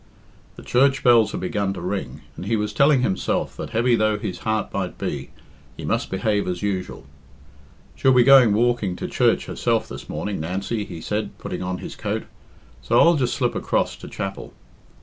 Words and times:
The 0.55 0.63
church 0.63 1.03
bells 1.03 1.31
had 1.31 1.41
begun 1.41 1.73
to 1.73 1.79
ring, 1.81 2.21
and 2.35 2.47
he 2.47 2.55
was 2.55 2.73
telling 2.73 3.03
himself 3.03 3.55
that, 3.57 3.69
heavy 3.69 3.95
though 3.95 4.17
his 4.17 4.39
heart 4.39 4.73
might 4.73 4.97
be, 4.97 5.29
he 5.77 5.85
must 5.85 6.09
behave 6.09 6.47
as 6.47 6.63
usual. 6.63 7.05
"She'll 7.95 8.11
be 8.11 8.23
going 8.23 8.51
walking 8.51 8.95
to 8.95 9.07
church 9.07 9.45
herself 9.45 9.87
this 9.87 10.09
morning, 10.09 10.39
Nancy," 10.39 10.85
he 10.85 11.01
said, 11.01 11.37
putting 11.37 11.61
on 11.61 11.77
his 11.77 11.95
coat, 11.95 12.23
"so 12.81 12.99
I'll 12.99 13.15
just 13.15 13.35
slip 13.35 13.53
across 13.53 13.95
to 13.97 14.07
chapel." 14.07 14.53